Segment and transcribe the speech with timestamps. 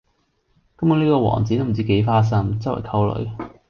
[0.77, 3.29] 根本呢個王子都不知幾花心,周圍溝女